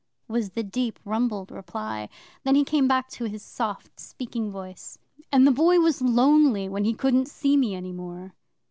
was 0.27 0.49
the 0.49 0.63
deep 0.63 0.97
rumbled 1.05 1.51
reply. 1.51 2.09
Then 2.43 2.55
he 2.55 2.63
came 2.63 2.87
back 2.87 3.07
to 3.09 3.25
his 3.25 3.43
soft 3.43 3.99
speaking 3.99 4.49
voice. 4.49 4.97
'And 5.31 5.45
the 5.45 5.51
Boy 5.51 5.79
was 5.79 6.01
lonely, 6.01 6.67
when 6.67 6.85
he 6.85 6.93
couldn't 6.95 7.27
see 7.27 7.55
me 7.55 7.75
any 7.75 7.91
more. 7.91 8.33